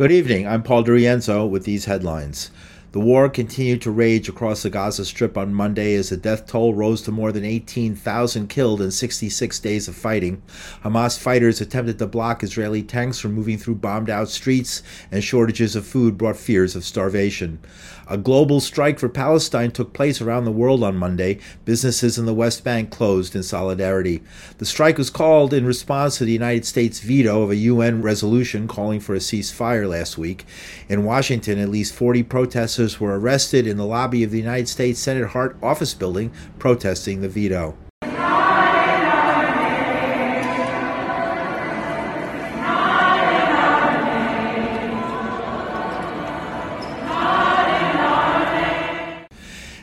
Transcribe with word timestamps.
Good 0.00 0.12
evening. 0.12 0.48
I'm 0.48 0.62
Paul 0.62 0.82
DeRienzo 0.82 1.46
with 1.46 1.64
these 1.64 1.84
headlines. 1.84 2.50
The 2.92 2.98
war 2.98 3.28
continued 3.28 3.82
to 3.82 3.92
rage 3.92 4.28
across 4.28 4.64
the 4.64 4.70
Gaza 4.70 5.04
Strip 5.04 5.38
on 5.38 5.54
Monday 5.54 5.94
as 5.94 6.08
the 6.08 6.16
death 6.16 6.48
toll 6.48 6.74
rose 6.74 7.02
to 7.02 7.12
more 7.12 7.30
than 7.30 7.44
18,000 7.44 8.48
killed 8.48 8.80
in 8.80 8.90
66 8.90 9.60
days 9.60 9.86
of 9.86 9.94
fighting. 9.94 10.42
Hamas 10.82 11.16
fighters 11.16 11.60
attempted 11.60 12.00
to 12.00 12.08
block 12.08 12.42
Israeli 12.42 12.82
tanks 12.82 13.20
from 13.20 13.34
moving 13.34 13.58
through 13.58 13.76
bombed 13.76 14.10
out 14.10 14.28
streets, 14.28 14.82
and 15.12 15.22
shortages 15.22 15.76
of 15.76 15.86
food 15.86 16.18
brought 16.18 16.36
fears 16.36 16.74
of 16.74 16.84
starvation. 16.84 17.60
A 18.08 18.18
global 18.18 18.58
strike 18.58 18.98
for 18.98 19.08
Palestine 19.08 19.70
took 19.70 19.92
place 19.92 20.20
around 20.20 20.44
the 20.44 20.50
world 20.50 20.82
on 20.82 20.96
Monday. 20.96 21.38
Businesses 21.64 22.18
in 22.18 22.26
the 22.26 22.34
West 22.34 22.64
Bank 22.64 22.90
closed 22.90 23.36
in 23.36 23.44
solidarity. 23.44 24.20
The 24.58 24.66
strike 24.66 24.98
was 24.98 25.10
called 25.10 25.54
in 25.54 25.64
response 25.64 26.18
to 26.18 26.24
the 26.24 26.32
United 26.32 26.64
States 26.64 26.98
veto 26.98 27.42
of 27.42 27.50
a 27.50 27.56
UN 27.56 28.02
resolution 28.02 28.66
calling 28.66 28.98
for 28.98 29.14
a 29.14 29.18
ceasefire 29.18 29.88
last 29.88 30.18
week. 30.18 30.44
In 30.88 31.04
Washington, 31.04 31.60
at 31.60 31.68
least 31.68 31.94
40 31.94 32.24
protesters 32.24 32.79
officers 32.80 32.98
were 32.98 33.20
arrested 33.20 33.66
in 33.66 33.76
the 33.76 33.84
lobby 33.84 34.24
of 34.24 34.30
the 34.30 34.38
United 34.38 34.66
States 34.66 34.98
Senate 34.98 35.28
Hart 35.28 35.54
office 35.62 35.92
building 35.92 36.32
protesting 36.58 37.20
the 37.20 37.28
veto. 37.28 37.76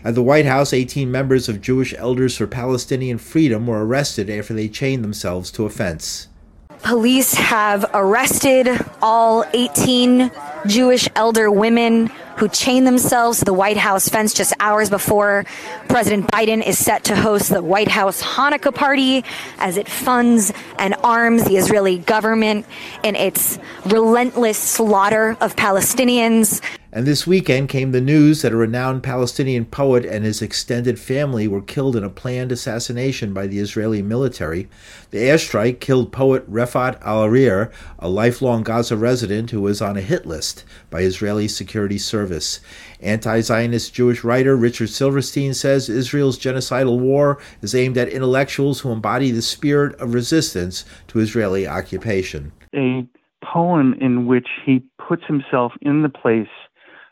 At 0.04 0.16
the 0.16 0.23
White 0.23 0.45
House, 0.45 0.73
18 0.73 1.12
members 1.12 1.48
of 1.48 1.62
Jewish 1.62 1.94
Elders 1.95 2.38
for 2.38 2.48
Palestinian 2.48 3.20
Freedom 3.20 3.68
were 3.68 3.86
arrested 3.86 4.28
after 4.28 4.56
they 4.56 4.70
chained 4.70 5.04
themselves 5.04 5.52
to 5.52 5.66
a 5.66 5.70
fence. 5.70 6.30
Police 6.82 7.36
have 7.36 7.86
arrested 7.94 8.70
all 9.04 9.44
18 9.54 10.32
Jewish 10.66 11.08
elder 11.16 11.52
women 11.52 12.09
who 12.38 12.48
chained 12.48 12.86
themselves 12.86 13.40
to 13.40 13.46
the 13.46 13.54
White 13.54 13.77
House 13.77 14.08
fence 14.08 14.34
just 14.34 14.53
hours 14.59 14.89
before 14.89 15.45
President 15.89 16.28
Biden 16.28 16.66
is 16.66 16.78
set 16.78 17.03
to 17.06 17.16
host 17.16 17.50
the 17.50 17.62
White 17.62 17.88
House 17.88 18.22
Hanukkah 18.22 18.73
party 18.73 19.23
as 19.58 19.78
it 19.78 19.89
funds 19.89 20.53
and 20.78 20.95
arms 21.03 21.44
the 21.45 21.58
Israeli 21.58 21.97
government 21.97 22.66
in 23.03 23.16
its 23.16 23.58
relentless 23.86 24.58
slaughter 24.58 25.36
of 25.42 25.56
Palestinians. 25.56 26.62
And 26.98 27.06
this 27.06 27.28
weekend 27.28 27.70
came 27.70 27.92
the 27.92 28.02
news 28.02 28.42
that 28.42 28.53
a 28.53 28.58
renowned 28.58 29.03
Palestinian 29.03 29.66
poet 29.66 30.03
and 30.03 30.26
his 30.26 30.42
extended 30.42 31.00
family 31.00 31.48
were 31.48 31.62
killed 31.62 31.95
in 31.95 32.03
a 32.03 32.09
planned 32.09 32.52
assassination 32.52 33.36
by 33.36 33.45
the 33.45 33.59
Israeli 33.59 34.02
military. 34.02 34.67
The 35.12 35.20
airstrike 35.20 35.80
killed 35.80 36.12
poet 36.12 36.52
Refaat 36.52 37.00
Alareer, 37.03 37.72
a 38.00 38.09
lifelong 38.09 38.64
Gaza 38.64 38.98
resident 38.98 39.52
who 39.52 39.62
was 39.62 39.80
on 39.80 39.95
a 39.95 40.02
hit 40.02 40.25
list 40.25 40.66
by 40.90 41.02
Israeli 41.02 41.48
security 41.48 42.00
service. 42.00 42.62
Anti 43.00 43.42
Zionist 43.42 43.94
Jewish 43.94 44.23
writer 44.23 44.58
Richard 44.58 44.90
Silverstein 44.90 45.53
says 45.53 45.90
Israel's 45.90 46.40
genocidal 46.40 46.98
war 46.98 47.38
is 47.62 47.75
aimed 47.75 48.00
at 48.00 48.09
intellectuals 48.09 48.80
who 48.80 48.92
embody 48.92 49.30
the 49.30 49.44
spirit 49.44 49.94
of 50.02 50.16
resistance 50.16 50.84
to 51.09 51.20
Israeli 51.20 51.68
occupation. 51.68 52.53
A 52.75 53.08
poem 53.45 53.94
in 54.02 54.25
which 54.25 54.48
he 54.66 54.81
puts 54.98 55.22
himself 55.28 55.73
in 55.84 56.02
the 56.02 56.09
place 56.09 56.48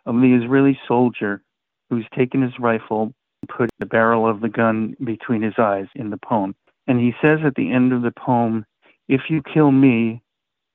of 0.05 0.15
the 0.15 0.33
Israeli 0.33 0.79
soldier 0.87 1.41
who's 1.89 2.05
taken 2.15 2.41
his 2.41 2.53
rifle 2.59 3.13
and 3.41 3.49
put 3.49 3.69
the 3.79 3.85
barrel 3.85 4.27
of 4.27 4.41
the 4.41 4.49
gun 4.49 4.95
between 5.03 5.41
his 5.41 5.53
eyes 5.57 5.87
in 5.95 6.09
the 6.09 6.17
poem. 6.17 6.55
And 6.87 6.99
he 6.99 7.13
says 7.21 7.39
at 7.45 7.55
the 7.55 7.71
end 7.71 7.93
of 7.93 8.01
the 8.01 8.11
poem, 8.11 8.65
If 9.07 9.21
you 9.29 9.41
kill 9.41 9.71
me, 9.71 10.21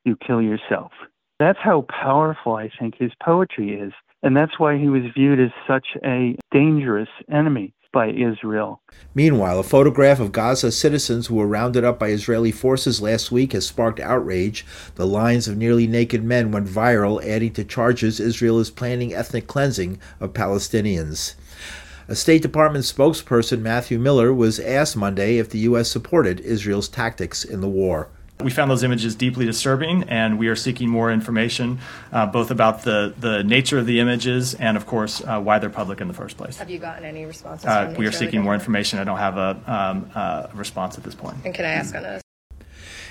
you 0.05 0.17
kill 0.17 0.43
yourself. 0.43 0.93
That's 1.39 1.59
how 1.63 1.87
powerful 1.89 2.57
I 2.57 2.71
think 2.79 2.97
his 2.99 3.13
poetry 3.23 3.75
is. 3.75 3.93
And 4.23 4.37
that's 4.37 4.59
why 4.59 4.77
he 4.77 4.89
was 4.89 5.03
viewed 5.15 5.41
as 5.41 5.51
such 5.67 5.87
a 6.05 6.37
dangerous 6.53 7.09
enemy 7.33 7.75
by 7.93 8.11
Israel. 8.11 8.81
Meanwhile, 9.15 9.59
a 9.59 9.65
photograph 9.65 10.21
of 10.21 10.33
Gaza 10.33 10.71
citizens 10.71 11.27
who 11.27 11.37
were 11.37 11.47
rounded 11.47 11.85
up 11.85 11.99
by 11.99 12.09
Israeli 12.09 12.53
forces 12.53 13.01
last 13.01 13.33
week 13.33 13.53
has 13.53 13.67
sparked 13.67 14.01
outrage. 14.01 14.65
The 14.95 15.07
lines 15.07 15.49
of 15.49 15.57
nearly 15.57 15.87
naked 15.87 16.23
men 16.23 16.53
went 16.53 16.69
viral, 16.69 17.25
adding 17.25 17.53
to 17.55 17.65
charges 17.65 18.21
Israel 18.21 18.59
is 18.61 18.71
planning 18.71 19.15
ethnic 19.15 19.47
cleansing 19.47 19.99
of 20.21 20.33
Palestinians. 20.33 21.35
A 22.09 22.17
State 22.17 22.43
Department 22.43 22.85
spokesperson, 22.85 23.61
Matthew 23.61 23.99
Miller, 23.99 24.35
was 24.35 24.59
asked 24.59 24.97
Monday 24.97 25.39
if 25.39 25.49
the 25.49 25.61
U.S. 25.61 25.89
supported 25.89 26.41
Israel's 26.41 26.89
tactics 26.89 27.45
in 27.45 27.61
the 27.61 27.69
war. 27.69 28.09
We 28.43 28.51
found 28.51 28.71
those 28.71 28.83
images 28.83 29.15
deeply 29.15 29.47
disturbing, 29.47 30.05
and 30.05 30.39
we 30.39 30.49
are 30.49 30.57
seeking 30.57 30.89
more 30.89 31.11
information, 31.13 31.79
uh, 32.13 32.27
both 32.27 32.51
about 32.51 32.83
the, 32.83 33.15
the 33.19 33.43
nature 33.45 33.79
of 33.79 33.87
the 33.87 34.01
images 34.01 34.55
and, 34.55 34.77
of 34.77 34.87
course, 34.87 35.23
uh, 35.23 35.41
why 35.41 35.59
they're 35.59 35.71
public 35.71 36.01
in 36.01 36.09
the 36.09 36.15
first 36.15 36.37
place. 36.37 36.57
Have 36.59 36.71
you 36.71 36.79
gotten 36.79 37.05
any 37.05 37.27
responses? 37.27 37.67
Uh, 37.67 37.95
we 37.99 38.07
are 38.07 38.13
seeking 38.13 38.43
more 38.43 38.55
information. 38.55 38.99
I 38.99 39.05
don't 39.05 39.19
have 39.19 39.37
a, 39.37 39.61
um, 39.67 40.11
uh, 40.15 40.47
response 40.55 40.99
at 40.99 41.05
this 41.05 41.15
point. 41.15 41.37
And 41.45 41.55
can 41.55 41.65
I 41.65 41.73
ask 41.73 41.95
on 41.95 42.05
a 42.05 42.21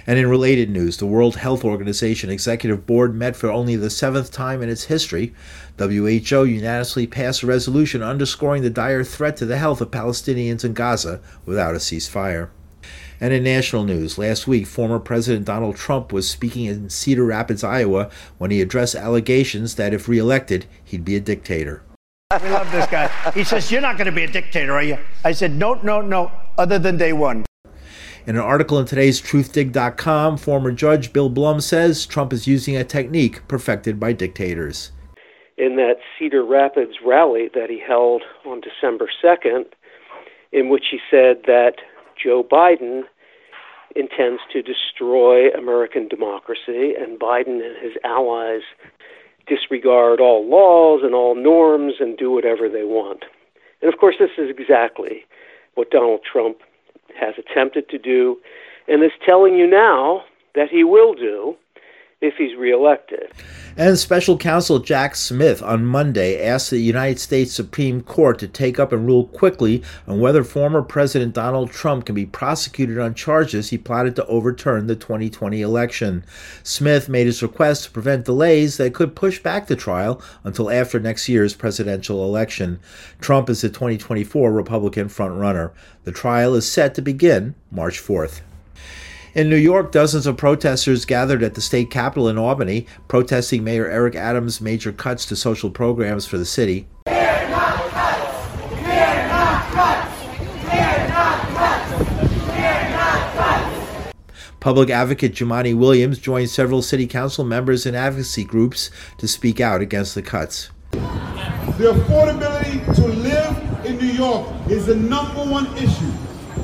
and 0.09 0.17
in 0.17 0.27
related 0.27 0.71
news, 0.71 0.97
the 0.97 1.05
World 1.05 1.35
Health 1.35 1.63
Organization 1.63 2.31
Executive 2.31 2.87
Board 2.87 3.13
met 3.13 3.35
for 3.35 3.51
only 3.51 3.75
the 3.75 3.91
seventh 3.91 4.31
time 4.31 4.63
in 4.63 4.67
its 4.67 4.85
history. 4.85 5.35
WHO 5.77 6.45
unanimously 6.45 7.05
passed 7.05 7.43
a 7.43 7.47
resolution 7.47 8.01
underscoring 8.01 8.63
the 8.63 8.71
dire 8.71 9.03
threat 9.03 9.37
to 9.37 9.45
the 9.45 9.59
health 9.59 9.81
of 9.81 9.91
Palestinians 9.91 10.65
in 10.65 10.73
Gaza 10.73 11.21
without 11.45 11.75
a 11.75 11.77
ceasefire. 11.77 12.49
And 13.21 13.33
in 13.33 13.43
national 13.43 13.83
news, 13.83 14.17
last 14.17 14.47
week, 14.47 14.65
former 14.65 14.99
President 14.99 15.45
Donald 15.45 15.75
Trump 15.75 16.13
was 16.13 16.29
speaking 16.29 16.65
in 16.65 16.89
Cedar 16.89 17.25
Rapids, 17.25 17.63
Iowa, 17.63 18.09
when 18.37 18.51
he 18.51 18.61
addressed 18.61 18.95
allegations 18.95 19.75
that 19.75 19.93
if 19.93 20.07
reelected, 20.07 20.65
he'd 20.83 21.05
be 21.05 21.15
a 21.15 21.19
dictator. 21.19 21.83
We 22.43 22.49
love 22.49 22.71
this 22.71 22.85
guy. 22.87 23.07
He 23.33 23.43
says, 23.43 23.71
You're 23.71 23.81
not 23.81 23.97
going 23.97 24.05
to 24.05 24.11
be 24.11 24.23
a 24.23 24.31
dictator, 24.31 24.73
are 24.73 24.83
you? 24.83 24.97
I 25.25 25.31
said, 25.31 25.51
No, 25.51 25.73
no, 25.75 25.99
no, 26.01 26.31
other 26.57 26.77
than 26.77 26.97
day 26.97 27.11
one. 27.11 27.45
In 28.27 28.35
an 28.35 28.41
article 28.41 28.77
in 28.77 28.85
today's 28.85 29.19
truthdig.com, 29.19 30.37
former 30.37 30.71
judge 30.71 31.11
Bill 31.11 31.29
Blum 31.29 31.59
says 31.59 32.05
Trump 32.05 32.31
is 32.31 32.45
using 32.45 32.77
a 32.77 32.83
technique 32.83 33.47
perfected 33.47 33.99
by 33.99 34.13
dictators. 34.13 34.91
In 35.57 35.77
that 35.77 35.95
Cedar 36.17 36.45
Rapids 36.45 36.97
rally 37.03 37.49
that 37.55 37.71
he 37.71 37.79
held 37.79 38.21
on 38.45 38.61
December 38.61 39.09
2nd, 39.23 39.65
in 40.51 40.69
which 40.69 40.85
he 40.91 40.99
said 41.09 41.37
that 41.47 41.77
Joe 42.21 42.43
Biden 42.43 43.03
intends 43.95 44.41
to 44.53 44.61
destroy 44.61 45.49
American 45.49 46.07
democracy, 46.07 46.93
and 46.99 47.19
Biden 47.19 47.65
and 47.65 47.75
his 47.81 47.93
allies 48.03 48.61
disregard 49.47 50.19
all 50.19 50.47
laws 50.47 51.01
and 51.03 51.15
all 51.15 51.35
norms 51.35 51.95
and 51.99 52.17
do 52.17 52.31
whatever 52.31 52.69
they 52.69 52.83
want. 52.83 53.25
And 53.81 53.91
of 53.91 53.99
course, 53.99 54.15
this 54.19 54.31
is 54.37 54.49
exactly 54.49 55.25
what 55.75 55.91
Donald 55.91 56.21
Trump 56.29 56.57
has 57.19 57.35
attempted 57.37 57.89
to 57.89 57.97
do 57.97 58.37
and 58.87 59.03
is 59.03 59.11
telling 59.25 59.55
you 59.55 59.67
now 59.67 60.23
that 60.55 60.69
he 60.69 60.83
will 60.83 61.13
do 61.13 61.55
if 62.21 62.35
he's 62.35 62.55
reelected. 62.57 63.31
And 63.77 63.97
special 63.97 64.37
counsel 64.37 64.79
Jack 64.79 65.15
Smith 65.15 65.63
on 65.63 65.85
Monday 65.85 66.43
asked 66.45 66.69
the 66.69 66.79
United 66.79 67.17
States 67.17 67.53
Supreme 67.53 68.01
Court 68.01 68.39
to 68.39 68.47
take 68.47 68.77
up 68.77 68.91
and 68.91 69.05
rule 69.05 69.27
quickly 69.27 69.83
on 70.05 70.19
whether 70.19 70.43
former 70.43 70.81
President 70.81 71.33
Donald 71.33 71.71
Trump 71.71 72.05
can 72.05 72.15
be 72.15 72.25
prosecuted 72.25 72.99
on 72.99 73.13
charges 73.13 73.69
he 73.69 73.77
plotted 73.77 74.17
to 74.17 74.25
overturn 74.25 74.87
the 74.87 74.97
2020 74.97 75.61
election. 75.61 76.25
Smith 76.61 77.07
made 77.07 77.25
his 77.25 77.41
request 77.41 77.85
to 77.85 77.91
prevent 77.91 78.25
delays 78.25 78.75
that 78.75 78.93
could 78.93 79.15
push 79.15 79.39
back 79.39 79.67
the 79.67 79.75
trial 79.77 80.21
until 80.43 80.69
after 80.69 80.99
next 80.99 81.29
year's 81.29 81.55
presidential 81.55 82.25
election. 82.25 82.81
Trump 83.21 83.49
is 83.49 83.61
the 83.61 83.69
2024 83.69 84.51
Republican 84.51 85.07
frontrunner. 85.07 85.71
The 86.03 86.11
trial 86.11 86.53
is 86.55 86.69
set 86.69 86.95
to 86.95 87.01
begin 87.01 87.55
March 87.71 88.01
4th. 88.01 88.41
In 89.35 89.47
New 89.47 89.57
York, 89.57 89.91
dozens 89.91 90.25
of 90.25 90.37
protesters 90.37 91.05
gathered 91.05 91.43
at 91.43 91.53
the 91.53 91.61
state 91.61 91.91
capitol 91.91 92.27
in 92.27 92.39
Albany, 92.39 92.87
protesting 93.07 93.63
Mayor 93.63 93.87
Eric 93.87 94.15
Adams' 94.15 94.59
major 94.59 94.91
cuts 94.91 95.23
to 95.27 95.35
social 95.35 95.69
programs 95.69 96.25
for 96.25 96.39
the 96.39 96.45
city. 96.45 96.87
Public 104.59 104.89
advocate 104.89 105.33
Jumaane 105.33 105.77
Williams 105.77 106.17
joined 106.17 106.49
several 106.49 106.81
city 106.81 107.05
council 107.05 107.45
members 107.45 107.85
and 107.85 107.95
advocacy 107.95 108.43
groups 108.43 108.89
to 109.19 109.27
speak 109.27 109.61
out 109.61 109.79
against 109.79 110.15
the 110.15 110.21
cuts. 110.23 110.71
The 110.91 111.93
affordability 111.93 112.95
to 112.95 113.07
live 113.07 113.85
in 113.85 113.97
New 113.97 114.07
York 114.07 114.49
is 114.69 114.87
the 114.87 114.95
number 114.95 115.45
one 115.45 115.67
issue, 115.77 116.11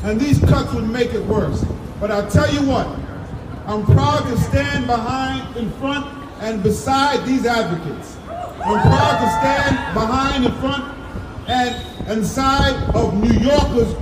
and 0.04 0.20
these 0.20 0.40
cuts 0.40 0.74
would 0.74 0.90
make 0.90 1.14
it 1.14 1.26
worse. 1.26 1.64
But 2.00 2.12
I'll 2.12 2.30
tell 2.30 2.52
you 2.54 2.62
what, 2.62 2.88
I'm 3.68 3.86
proud 3.86 4.24
to 4.28 4.38
stand 4.38 4.86
behind, 4.86 5.56
in 5.58 5.72
front, 5.74 6.06
and 6.42 6.62
beside 6.62 7.26
these 7.26 7.46
advocates. 7.46 8.18
I'm 8.28 8.82
proud 8.82 9.20
to 9.20 9.30
stand 9.40 9.94
behind, 9.94 10.46
in 10.46 10.52
front, 10.60 10.98
and 11.48 12.10
inside 12.10 12.76
of 12.96 13.14
New 13.16 13.34
Yorkers 13.40 13.96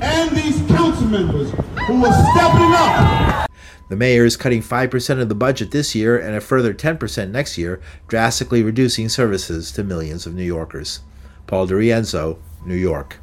and 0.00 0.30
these 0.30 0.60
council 0.68 1.06
members 1.06 1.50
who 1.86 2.04
are 2.04 2.32
stepping 2.32 2.72
up 2.72 3.50
The 3.88 3.96
mayor 3.96 4.24
is 4.24 4.36
cutting 4.36 4.62
5% 4.62 5.20
of 5.20 5.28
the 5.28 5.34
budget 5.34 5.70
this 5.70 5.94
year 5.94 6.18
and 6.18 6.34
a 6.34 6.40
further 6.40 6.72
10% 6.72 7.30
next 7.30 7.58
year, 7.58 7.80
drastically 8.08 8.62
reducing 8.62 9.08
services 9.08 9.72
to 9.72 9.84
millions 9.84 10.26
of 10.26 10.34
New 10.34 10.44
Yorkers. 10.44 11.00
Paul 11.46 11.66
DeRienzo, 11.66 12.38
New 12.64 12.76
York. 12.76 13.18